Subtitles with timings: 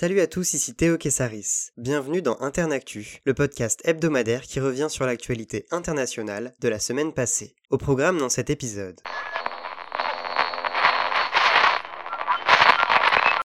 [0.00, 1.72] Salut à tous, ici Théo Kessaris.
[1.76, 7.54] Bienvenue dans Internactu, le podcast hebdomadaire qui revient sur l'actualité internationale de la semaine passée.
[7.68, 8.98] Au programme dans cet épisode.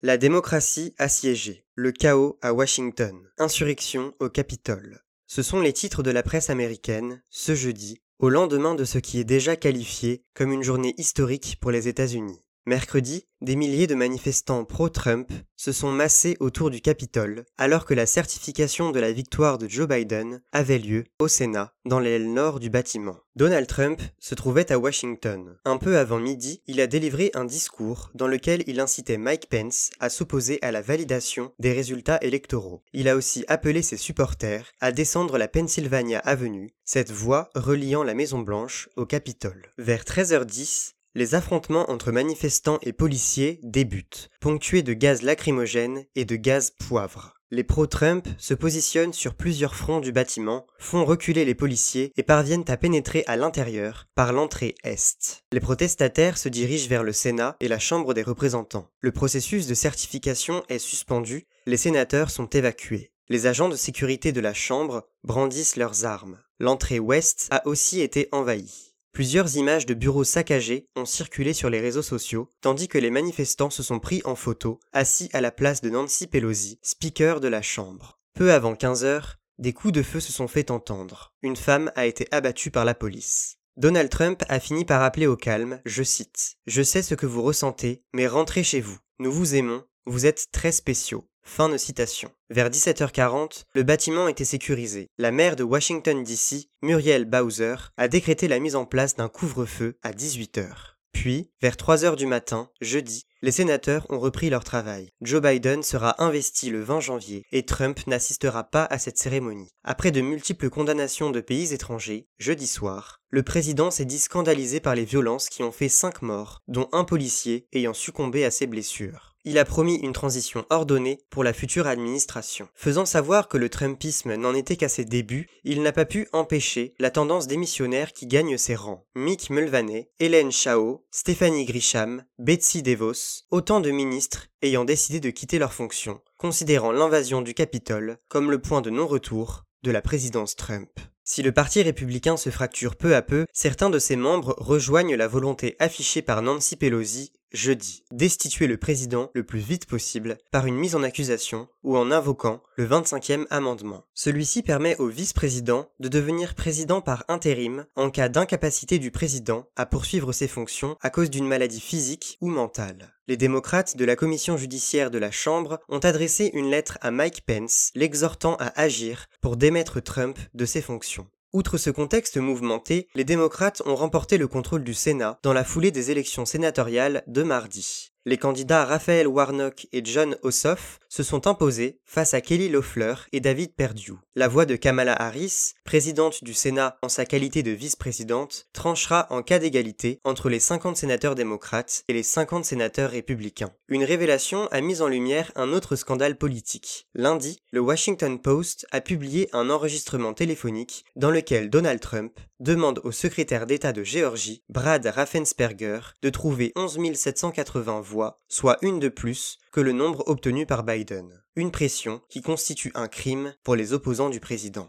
[0.03, 5.01] La démocratie assiégée, le chaos à Washington, insurrection au Capitole.
[5.27, 9.19] Ce sont les titres de la presse américaine ce jeudi, au lendemain de ce qui
[9.19, 12.45] est déjà qualifié comme une journée historique pour les États-Unis.
[12.65, 18.07] Mercredi, des milliers de manifestants pro-Trump se sont massés autour du Capitole, alors que la
[18.07, 22.71] certification de la victoire de Joe Biden avait lieu au Sénat, dans l'aile nord du
[22.71, 23.17] bâtiment.
[23.35, 25.57] Donald Trump se trouvait à Washington.
[25.65, 29.91] Un peu avant midi, il a délivré un discours dans lequel il incitait Mike Pence
[29.99, 32.85] à s'opposer à la validation des résultats électoraux.
[32.93, 38.15] Il a aussi appelé ses supporters à descendre la Pennsylvania Avenue, cette voie reliant la
[38.15, 39.73] Maison Blanche au Capitole.
[39.79, 46.37] Vers 13h10, les affrontements entre manifestants et policiers débutent, ponctués de gaz lacrymogène et de
[46.37, 47.35] gaz poivre.
[47.51, 52.65] Les pro-Trump se positionnent sur plusieurs fronts du bâtiment, font reculer les policiers et parviennent
[52.69, 55.45] à pénétrer à l'intérieur par l'entrée est.
[55.53, 58.91] Les protestataires se dirigent vers le Sénat et la Chambre des représentants.
[59.01, 63.13] Le processus de certification est suspendu, les sénateurs sont évacués.
[63.29, 66.39] Les agents de sécurité de la Chambre brandissent leurs armes.
[66.59, 68.92] L'entrée ouest a aussi été envahie.
[69.13, 73.69] Plusieurs images de bureaux saccagés ont circulé sur les réseaux sociaux, tandis que les manifestants
[73.69, 77.61] se sont pris en photo, assis à la place de Nancy Pelosi, speaker de la
[77.61, 78.19] Chambre.
[78.33, 81.35] Peu avant 15 heures, des coups de feu se sont fait entendre.
[81.43, 83.59] Une femme a été abattue par la police.
[83.77, 87.43] Donald Trump a fini par appeler au calme, je cite Je sais ce que vous
[87.43, 88.97] ressentez, mais rentrez chez vous.
[89.19, 91.29] Nous vous aimons, vous êtes très spéciaux.
[91.45, 92.31] Fin de citation.
[92.51, 95.09] Vers 17h40, le bâtiment était sécurisé.
[95.19, 99.99] La maire de Washington DC, Muriel Bowser, a décrété la mise en place d'un couvre-feu
[100.03, 100.93] à 18h.
[101.13, 105.11] Puis, vers 3h du matin, jeudi, les sénateurs ont repris leur travail.
[105.21, 109.69] Joe Biden sera investi le 20 janvier et Trump n'assistera pas à cette cérémonie.
[109.85, 114.95] Après de multiples condamnations de pays étrangers, jeudi soir, le président s'est dit scandalisé par
[114.95, 119.32] les violences qui ont fait 5 morts, dont un policier ayant succombé à ses blessures
[119.45, 122.69] il a promis une transition ordonnée pour la future administration.
[122.75, 126.95] Faisant savoir que le Trumpisme n'en était qu'à ses débuts, il n'a pas pu empêcher
[126.99, 129.05] la tendance démissionnaire qui gagne ses rangs.
[129.15, 135.59] Mick Mulvaney, Hélène Chao, Stéphanie Grisham, Betsy DeVos, autant de ministres ayant décidé de quitter
[135.59, 140.91] leurs fonctions, considérant l'invasion du Capitole comme le point de non-retour de la présidence Trump.
[141.25, 145.29] Si le Parti républicain se fracture peu à peu, certains de ses membres rejoignent la
[145.29, 150.77] volonté affichée par Nancy Pelosi jeudi, destituer le président le plus vite possible par une
[150.77, 154.05] mise en accusation ou en invoquant le 25e amendement.
[154.15, 159.87] Celui-ci permet au vice-président de devenir président par intérim en cas d'incapacité du président à
[159.87, 163.13] poursuivre ses fonctions à cause d'une maladie physique ou mentale.
[163.29, 167.47] Les démocrates de la commission judiciaire de la Chambre ont adressé une lettre à Mike
[167.47, 171.29] Pence l'exhortant à agir pour démettre Trump de ses fonctions.
[171.53, 175.91] Outre ce contexte mouvementé, les démocrates ont remporté le contrôle du Sénat dans la foulée
[175.91, 178.12] des élections sénatoriales de mardi.
[178.25, 183.41] Les candidats Raphaël Warnock et John Ossoff se sont imposés face à Kelly Loeffler et
[183.41, 184.13] David Perdue.
[184.37, 189.43] La voix de Kamala Harris, présidente du Sénat en sa qualité de vice-présidente, tranchera en
[189.43, 193.73] cas d'égalité entre les 50 sénateurs démocrates et les 50 sénateurs républicains.
[193.89, 197.09] Une révélation a mis en lumière un autre scandale politique.
[197.15, 203.11] Lundi, le Washington Post a publié un enregistrement téléphonique dans lequel Donald Trump demande au
[203.11, 209.59] secrétaire d'État de Géorgie, Brad Raffensperger, de trouver 11 780 voix, soit une de plus
[209.73, 211.43] que le nombre obtenu par Biden.
[211.57, 214.89] Une pression qui constitue un crime pour les opposants du président.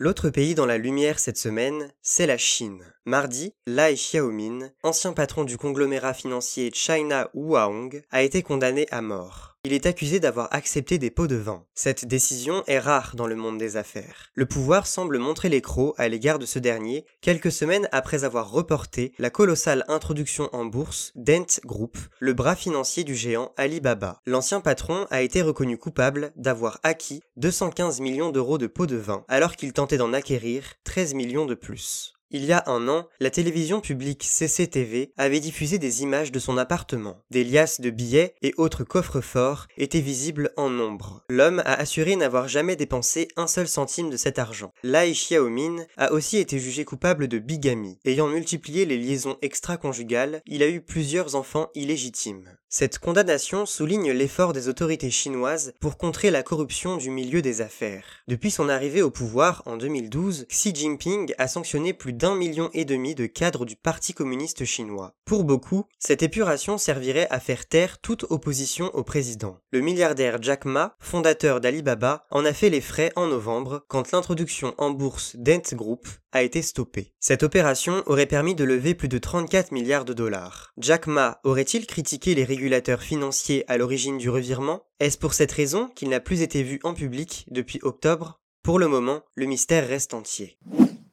[0.00, 2.84] L'autre pays dans la lumière cette semaine, c'est la Chine.
[3.04, 9.57] Mardi, Lai Xiaomin, ancien patron du conglomérat financier China Huang, a été condamné à mort.
[9.68, 11.62] Il est accusé d'avoir accepté des pots de vin.
[11.74, 14.30] Cette décision est rare dans le monde des affaires.
[14.32, 15.60] Le pouvoir semble montrer les
[15.98, 21.12] à l'égard de ce dernier, quelques semaines après avoir reporté la colossale introduction en bourse
[21.16, 24.22] Dent Group, le bras financier du géant Alibaba.
[24.24, 29.26] L'ancien patron a été reconnu coupable d'avoir acquis 215 millions d'euros de pots de vin,
[29.28, 32.17] alors qu'il tentait d'en acquérir 13 millions de plus.
[32.30, 36.58] Il y a un an, la télévision publique CCTV avait diffusé des images de son
[36.58, 37.24] appartement.
[37.30, 41.24] Des liasses de billets et autres coffres forts étaient visibles en nombre.
[41.30, 44.74] L'homme a assuré n'avoir jamais dépensé un seul centime de cet argent.
[44.82, 47.98] Lai Xiaomin a aussi été jugé coupable de bigamie.
[48.04, 52.58] Ayant multiplié les liaisons extra-conjugales, il a eu plusieurs enfants illégitimes.
[52.70, 58.04] Cette condamnation souligne l'effort des autorités chinoises pour contrer la corruption du milieu des affaires.
[58.28, 62.84] Depuis son arrivée au pouvoir en 2012, Xi Jinping a sanctionné plus d'un million et
[62.84, 65.14] demi de cadres du Parti communiste chinois.
[65.24, 69.56] Pour beaucoup, cette épuration servirait à faire taire toute opposition au président.
[69.70, 74.74] Le milliardaire Jack Ma, fondateur d'Alibaba, en a fait les frais en novembre quand l'introduction
[74.76, 77.12] en bourse d'Ent Group a été stoppée.
[77.20, 80.72] Cette opération aurait permis de lever plus de 34 milliards de dollars.
[80.78, 84.82] Jack Ma aurait-il critiqué les régulateur financier à l'origine du revirement?
[85.00, 88.40] Est-ce pour cette raison qu'il n'a plus été vu en public depuis octobre?
[88.62, 90.58] Pour le moment, le mystère reste entier.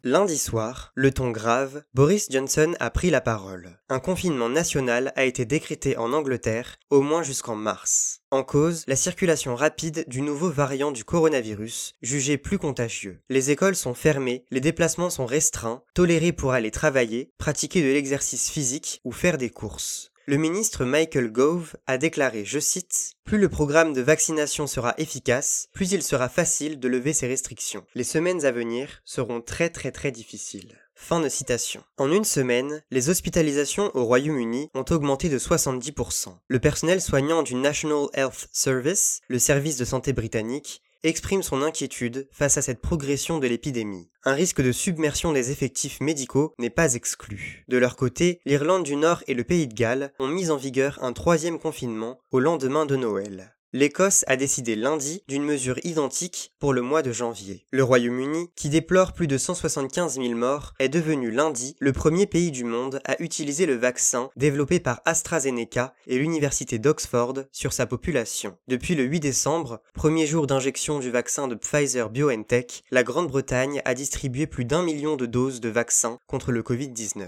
[0.07, 3.79] Lundi soir, le ton grave, Boris Johnson a pris la parole.
[3.89, 8.19] Un confinement national a été décrété en Angleterre, au moins jusqu'en mars.
[8.29, 13.19] En cause, la circulation rapide du nouveau variant du coronavirus, jugé plus contagieux.
[13.31, 18.51] Les écoles sont fermées, les déplacements sont restreints, tolérés pour aller travailler, pratiquer de l'exercice
[18.51, 20.11] physique ou faire des courses.
[20.27, 25.69] Le ministre Michael Gove a déclaré, je cite, Plus le programme de vaccination sera efficace,
[25.71, 27.85] plus il sera facile de lever ces restrictions.
[27.93, 30.79] Les semaines à venir seront très très très difficiles.
[30.95, 31.83] Fin de citation.
[31.97, 36.35] En une semaine, les hospitalisations au Royaume-Uni ont augmenté de 70%.
[36.47, 42.27] Le personnel soignant du National Health Service, le service de santé britannique, exprime son inquiétude
[42.31, 44.09] face à cette progression de l'épidémie.
[44.23, 47.63] Un risque de submersion des effectifs médicaux n'est pas exclu.
[47.67, 50.99] De leur côté, l'Irlande du Nord et le Pays de Galles ont mis en vigueur
[51.01, 56.71] un troisième confinement au lendemain de Noël l'Écosse a décidé lundi d'une mesure identique pour
[56.71, 57.67] le mois de janvier.
[57.71, 62.51] Le Royaume-Uni, qui déplore plus de 175 000 morts, est devenu lundi le premier pays
[62.51, 68.57] du monde à utiliser le vaccin développé par AstraZeneca et l'Université d'Oxford sur sa population.
[68.69, 73.93] Depuis le 8 décembre, premier jour d'injection du vaccin de Pfizer BioNTech, la Grande-Bretagne a
[73.93, 77.27] distribué plus d'un million de doses de vaccins contre le Covid-19.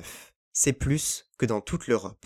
[0.53, 2.25] C'est plus que dans toute l'Europe.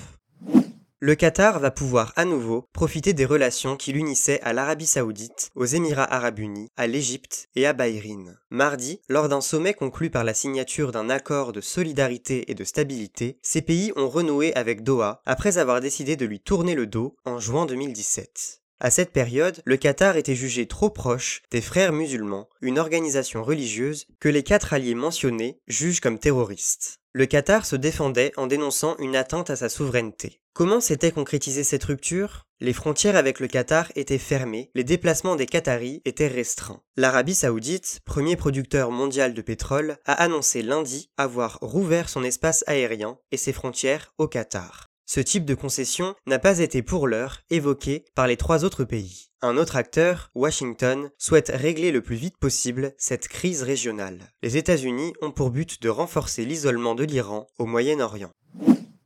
[1.04, 5.66] Le Qatar va pouvoir à nouveau profiter des relations qui l'unissaient à l'Arabie saoudite, aux
[5.66, 8.38] Émirats arabes unis, à l'Égypte et à Bahreïn.
[8.52, 13.40] Mardi, lors d'un sommet conclu par la signature d'un accord de solidarité et de stabilité,
[13.42, 17.40] ces pays ont renoué avec Doha après avoir décidé de lui tourner le dos en
[17.40, 18.62] juin 2017.
[18.80, 24.06] À cette période, le Qatar était jugé trop proche des frères musulmans, une organisation religieuse
[24.20, 27.00] que les quatre alliés mentionnés jugent comme terroristes.
[27.14, 30.41] Le Qatar se défendait en dénonçant une atteinte à sa souveraineté.
[30.54, 32.46] Comment s'était concrétisée cette rupture?
[32.60, 36.84] Les frontières avec le Qatar étaient fermées, les déplacements des Qataris étaient restreints.
[36.98, 43.18] L'Arabie saoudite, premier producteur mondial de pétrole, a annoncé lundi avoir rouvert son espace aérien
[43.32, 44.88] et ses frontières au Qatar.
[45.06, 49.32] Ce type de concession n'a pas été pour l'heure évoqué par les trois autres pays.
[49.42, 54.20] Un autre acteur, Washington, souhaite régler le plus vite possible cette crise régionale.
[54.44, 58.32] Les États-Unis ont pour but de renforcer l'isolement de l'Iran au Moyen-Orient.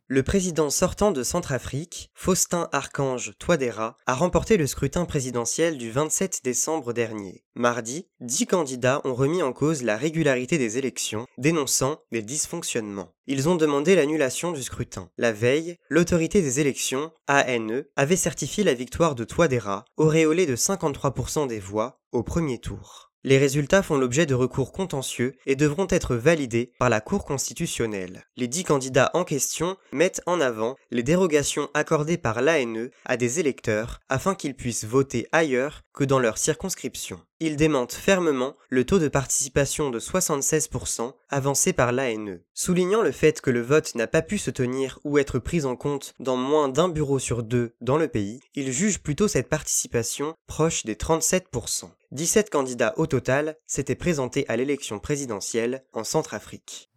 [0.07, 6.41] Le président sortant de Centrafrique, Faustin Archange Touadéra, a remporté le scrutin présidentiel du 27
[6.43, 7.43] décembre dernier.
[7.55, 13.15] Mardi, dix candidats ont remis en cause la régularité des élections, dénonçant des dysfonctionnements.
[13.25, 15.09] Ils ont demandé l'annulation du scrutin.
[15.17, 21.47] La veille, l'autorité des élections, ANE, avait certifié la victoire de Touadéra, auréolé de 53%
[21.47, 23.14] des voix, au premier tour.
[23.27, 28.23] Les résultats font l'objet de recours contentieux et devront être validés par la Cour constitutionnelle.
[28.37, 33.39] Les dix candidats en question mettent en avant les dérogations accordées par l'ANE à des
[33.39, 37.19] électeurs afin qu'ils puissent voter ailleurs que dans leur circonscription.
[37.39, 42.41] Ils démentent fermement le taux de participation de 76% avancé par l'ANE.
[42.53, 45.75] Soulignant le fait que le vote n'a pas pu se tenir ou être pris en
[45.75, 50.35] compte dans moins d'un bureau sur deux dans le pays, ils jugent plutôt cette participation
[50.45, 51.89] proche des 37%.
[52.11, 56.91] 17 candidats au total s'étaient présentés à l'élection présidentielle en Centrafrique.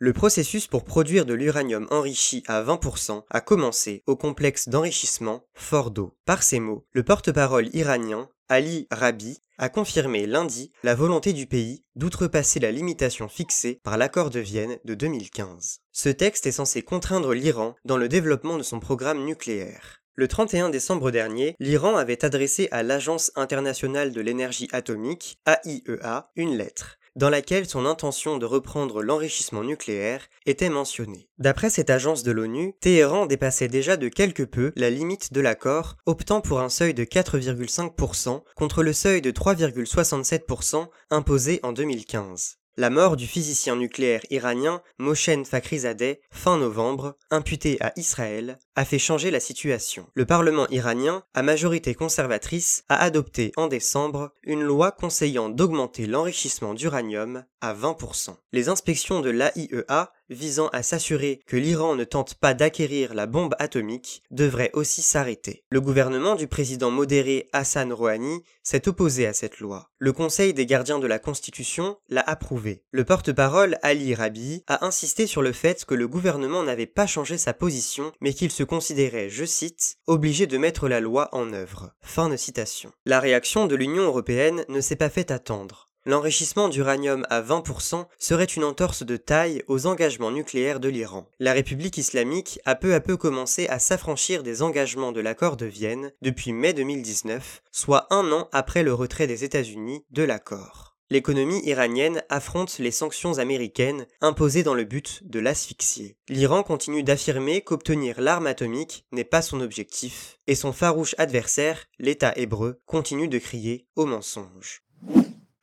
[0.00, 6.14] Le processus pour produire de l'uranium enrichi à 20% a commencé au complexe d'enrichissement Fordo.
[6.24, 11.84] Par ces mots, le porte-parole iranien Ali Rabi a confirmé lundi la volonté du pays
[11.96, 15.80] d'outrepasser la limitation fixée par l'accord de Vienne de 2015.
[15.92, 19.97] Ce texte est censé contraindre l'Iran dans le développement de son programme nucléaire.
[20.18, 26.42] Le 31 décembre dernier, l'Iran avait adressé à l'Agence internationale de l'énergie atomique, AIEA, e
[26.42, 31.28] une lettre dans laquelle son intention de reprendre l'enrichissement nucléaire était mentionnée.
[31.38, 35.96] D'après cette agence de l'ONU, Téhéran dépassait déjà de quelque peu la limite de l'accord,
[36.04, 42.58] optant pour un seuil de 4,5% contre le seuil de 3,67% imposé en 2015.
[42.80, 49.00] La mort du physicien nucléaire iranien Mohsen Fakhrizadeh fin novembre, imputé à Israël, a fait
[49.00, 50.06] changer la situation.
[50.14, 56.72] Le Parlement iranien, à majorité conservatrice, a adopté en décembre une loi conseillant d'augmenter l'enrichissement
[56.72, 58.36] d'uranium à 20%.
[58.52, 63.54] Les inspections de l'AIEA, visant à s'assurer que l'Iran ne tente pas d'acquérir la bombe
[63.58, 65.64] atomique devrait aussi s'arrêter.
[65.70, 69.90] Le gouvernement du président modéré Hassan Rouhani s'est opposé à cette loi.
[69.98, 72.82] Le Conseil des gardiens de la Constitution l'a approuvé.
[72.90, 77.38] Le porte-parole Ali Rabi a insisté sur le fait que le gouvernement n'avait pas changé
[77.38, 81.92] sa position mais qu'il se considérait, je cite, obligé de mettre la loi en œuvre.
[82.00, 82.92] Fin de citation.
[83.06, 85.87] La réaction de l'Union européenne ne s'est pas fait attendre.
[86.08, 91.28] L'enrichissement d'uranium à 20% serait une entorse de taille aux engagements nucléaires de l'Iran.
[91.38, 95.66] La République islamique a peu à peu commencé à s'affranchir des engagements de l'accord de
[95.66, 100.96] Vienne depuis mai 2019, soit un an après le retrait des États-Unis de l'accord.
[101.10, 106.16] L'économie iranienne affronte les sanctions américaines imposées dans le but de l'asphyxier.
[106.30, 112.32] L'Iran continue d'affirmer qu'obtenir l'arme atomique n'est pas son objectif, et son farouche adversaire, l'État
[112.36, 114.82] hébreu, continue de crier au mensonge.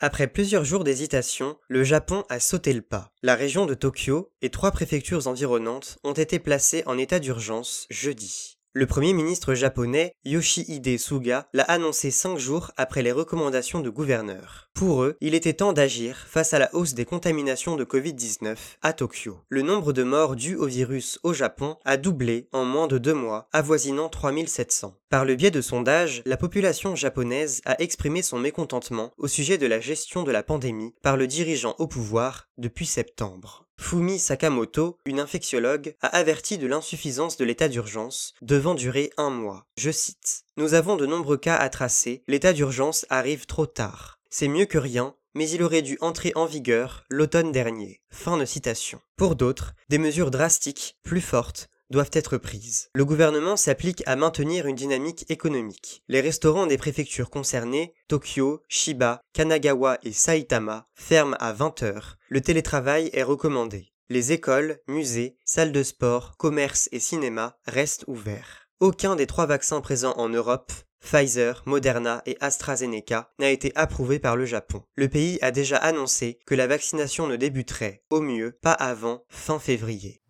[0.02, 3.14] Après plusieurs jours d'hésitation, le Japon a sauté le pas.
[3.24, 8.55] La région de Tokyo et trois préfectures environnantes ont été placées en état d'urgence jeudi.
[8.78, 14.70] Le Premier ministre japonais Yoshihide Suga l'a annoncé cinq jours après les recommandations de gouverneurs.
[14.74, 18.92] Pour eux, il était temps d'agir face à la hausse des contaminations de Covid-19 à
[18.92, 19.40] Tokyo.
[19.48, 23.14] Le nombre de morts dus au virus au Japon a doublé en moins de deux
[23.14, 24.94] mois, avoisinant 3700.
[25.10, 29.68] Par le biais de sondages, la population japonaise a exprimé son mécontentement au sujet de
[29.68, 33.65] la gestion de la pandémie par le dirigeant au pouvoir depuis septembre.
[33.78, 39.68] Fumi Sakamoto, une infectiologue, a averti de l'insuffisance de l'état d'urgence, devant durer un mois.
[39.78, 40.44] Je cite.
[40.58, 44.20] Nous avons de nombreux cas à tracer, l'état d'urgence arrive trop tard.
[44.30, 48.02] C'est mieux que rien, mais il aurait dû entrer en vigueur l'automne dernier.
[48.10, 49.02] Fin de citation.
[49.18, 52.90] Pour d'autres, des mesures drastiques, plus fortes, doivent être prises.
[52.94, 56.04] Le gouvernement s'applique à maintenir une dynamique économique.
[56.08, 62.18] Les restaurants des préfectures concernées, Tokyo, Shiba, Kanagawa et Saitama, ferment à 20 heures.
[62.30, 63.92] Le télétravail est recommandé.
[64.10, 68.68] Les écoles, musées, salles de sport, commerces et cinémas restent ouverts.
[68.80, 70.72] Aucun des trois vaccins présents en Europe
[71.06, 74.84] Pfizer, Moderna et AstraZeneca n'a été approuvé par le Japon.
[74.96, 79.60] Le pays a déjà annoncé que la vaccination ne débuterait, au mieux, pas avant fin
[79.60, 80.24] février.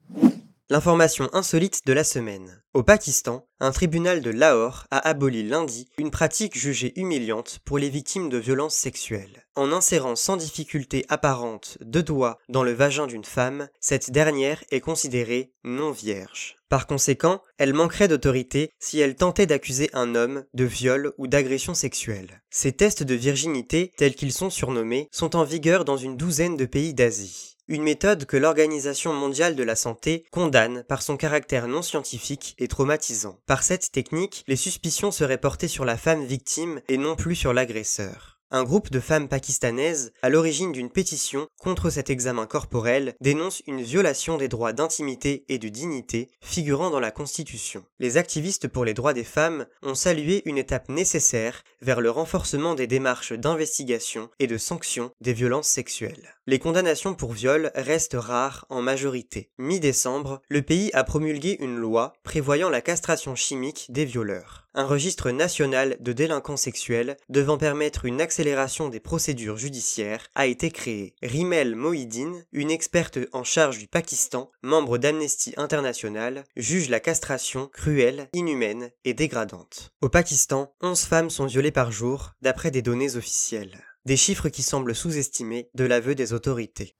[0.72, 2.63] L'information insolite de la semaine.
[2.74, 7.91] Au Pakistan, un tribunal de Lahore a aboli lundi une pratique jugée humiliante pour les
[7.91, 9.45] victimes de violences sexuelles.
[9.55, 14.81] En insérant sans difficulté apparente deux doigts dans le vagin d'une femme, cette dernière est
[14.81, 16.55] considérée non vierge.
[16.67, 21.75] Par conséquent, elle manquerait d'autorité si elle tentait d'accuser un homme de viol ou d'agression
[21.75, 22.41] sexuelle.
[22.50, 26.65] Ces tests de virginité, tels qu'ils sont surnommés, sont en vigueur dans une douzaine de
[26.65, 31.81] pays d'Asie une méthode que l'Organisation mondiale de la santé condamne par son caractère non
[31.81, 33.39] scientifique et traumatisant.
[33.45, 37.53] Par cette technique, les suspicions seraient portées sur la femme victime et non plus sur
[37.53, 38.35] l'agresseur.
[38.51, 43.81] Un groupe de femmes pakistanaises, à l'origine d'une pétition contre cet examen corporel, dénonce une
[43.81, 47.83] violation des droits d'intimité et de dignité figurant dans la Constitution.
[47.99, 52.75] Les activistes pour les droits des femmes ont salué une étape nécessaire vers le renforcement
[52.75, 56.35] des démarches d'investigation et de sanction des violences sexuelles.
[56.45, 59.49] Les condamnations pour viol restent rares en majorité.
[59.57, 65.32] Mi-décembre, le pays a promulgué une loi prévoyant la castration chimique des violeurs un registre
[65.32, 71.15] national de délinquants sexuels devant permettre une accélération des procédures judiciaires a été créé.
[71.24, 78.29] Rimel Mohidine, une experte en charge du Pakistan, membre d'Amnesty International, juge la castration cruelle,
[78.34, 79.91] inhumaine et dégradante.
[80.01, 83.82] Au Pakistan, 11 femmes sont violées par jour, d'après des données officielles.
[84.05, 86.96] Des chiffres qui semblent sous-estimés de l'aveu des autorités.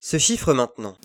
[0.00, 0.96] Ce chiffre maintenant.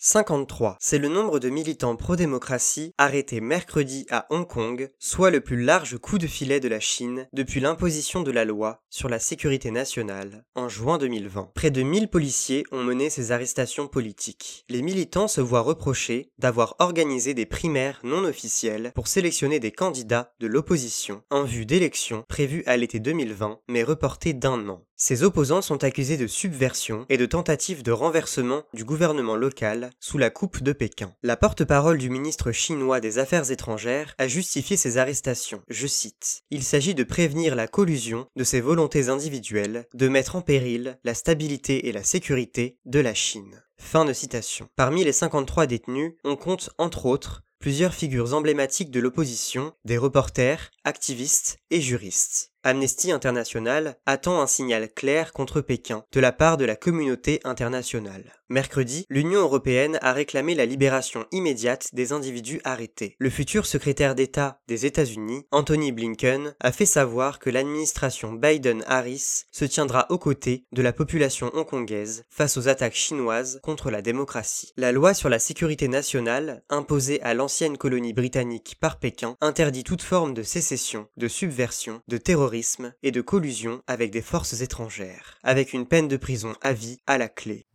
[0.00, 0.76] 53.
[0.80, 5.98] C'est le nombre de militants pro-démocratie arrêtés mercredi à Hong Kong, soit le plus large
[5.98, 10.44] coup de filet de la Chine depuis l'imposition de la loi sur la sécurité nationale
[10.54, 11.50] en juin 2020.
[11.54, 14.64] Près de 1000 policiers ont mené ces arrestations politiques.
[14.68, 20.32] Les militants se voient reprocher d'avoir organisé des primaires non officielles pour sélectionner des candidats
[20.40, 24.82] de l'opposition en vue d'élections prévues à l'été 2020 mais reportées d'un an.
[24.98, 30.16] Ces opposants sont accusés de subversion et de tentative de renversement du gouvernement local sous
[30.16, 31.12] la coupe de Pékin.
[31.22, 35.62] La porte-parole du ministre chinois des Affaires étrangères a justifié ces arrestations.
[35.68, 36.44] Je cite.
[36.50, 41.12] Il s'agit de prévenir la collusion de ces volontés individuelles de mettre en péril la
[41.12, 43.62] stabilité et la sécurité de la Chine.
[43.76, 44.70] Fin de citation.
[44.76, 50.70] Parmi les 53 détenus, on compte entre autres plusieurs figures emblématiques de l'opposition, des reporters,
[50.84, 52.52] activistes et juristes.
[52.66, 58.32] Amnesty International attend un signal clair contre Pékin de la part de la communauté internationale.
[58.48, 63.16] Mercredi, l'Union européenne a réclamé la libération immédiate des individus arrêtés.
[63.18, 69.64] Le futur secrétaire d'État des États-Unis, Anthony Blinken, a fait savoir que l'administration Biden-Harris se
[69.64, 74.72] tiendra aux côtés de la population hongkongaise face aux attaques chinoises contre la démocratie.
[74.76, 80.02] La loi sur la sécurité nationale, imposée à l'ancienne colonie britannique par Pékin, interdit toute
[80.02, 82.55] forme de sécession, de subversion, de terrorisme
[83.02, 87.18] et de collusion avec des forces étrangères, avec une peine de prison à vie à
[87.18, 87.66] la clé.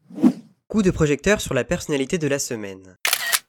[0.68, 2.98] Coup de projecteur sur la personnalité de la semaine.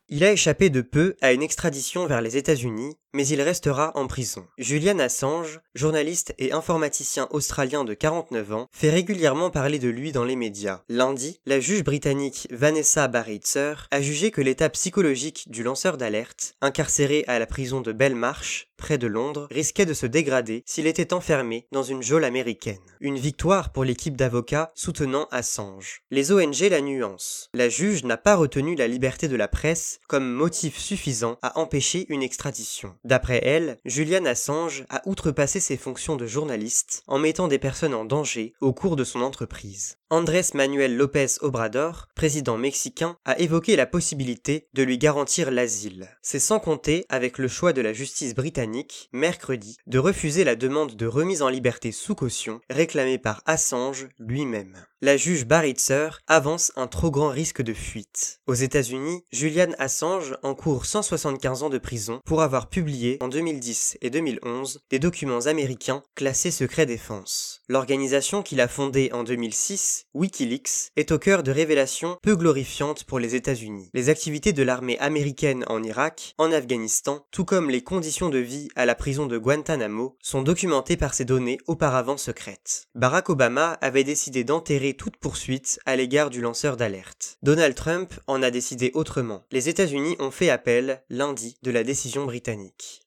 [0.09, 4.07] Il a échappé de peu à une extradition vers les États-Unis mais il restera en
[4.07, 4.47] prison.
[4.59, 10.25] Julian Assange, journaliste et informaticien australien de 49 ans, fait régulièrement parler de lui dans
[10.25, 10.83] les médias.
[10.89, 17.25] Lundi, la juge britannique Vanessa Barritzer a jugé que l'état psychologique du lanceur d'alerte, incarcéré
[17.27, 21.69] à la prison de Belmarsh, près de Londres, risquait de se dégrader s'il était enfermé
[21.71, 22.81] dans une geôle américaine.
[23.01, 26.03] Une victoire pour l'équipe d'avocats soutenant Assange.
[26.11, 27.49] Les ONG la nuancent.
[27.55, 32.07] La juge n'a pas retenu la liberté de la presse comme motif suffisant à empêcher
[32.09, 32.97] une extradition.
[33.05, 38.05] D'après elle, Julian Assange a outrepassé ses fonctions de journaliste en mettant des personnes en
[38.05, 39.97] danger au cours de son entreprise.
[40.12, 46.11] Andrés Manuel López Obrador, président mexicain, a évoqué la possibilité de lui garantir l'asile.
[46.21, 50.97] C'est sans compter avec le choix de la justice britannique, mercredi, de refuser la demande
[50.97, 54.85] de remise en liberté sous caution réclamée par Assange lui-même.
[55.04, 58.38] La juge Baritzer avance un trop grand risque de fuite.
[58.47, 64.11] Aux États-Unis, Julian Assange encourt 175 ans de prison pour avoir publié en 2010 et
[64.11, 67.62] 2011 des documents américains classés secret défense.
[67.68, 73.18] L'organisation qu'il a fondée en 2006 Wikileaks est au cœur de révélations peu glorifiantes pour
[73.18, 73.90] les États-Unis.
[73.94, 78.68] Les activités de l'armée américaine en Irak, en Afghanistan, tout comme les conditions de vie
[78.76, 82.87] à la prison de Guantanamo, sont documentées par ces données auparavant secrètes.
[82.94, 87.39] Barack Obama avait décidé d'enterrer toute poursuite à l'égard du lanceur d'alerte.
[87.43, 89.45] Donald Trump en a décidé autrement.
[89.51, 93.03] Les États-Unis ont fait appel lundi de la décision britannique.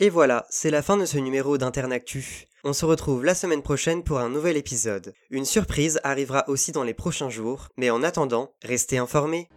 [0.00, 2.46] Et voilà, c'est la fin de ce numéro d'Internactu.
[2.64, 5.14] On se retrouve la semaine prochaine pour un nouvel épisode.
[5.30, 9.48] Une surprise arrivera aussi dans les prochains jours, mais en attendant, restez informés.